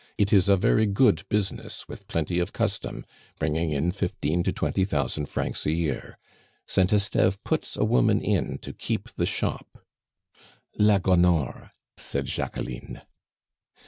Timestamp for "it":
0.17-0.33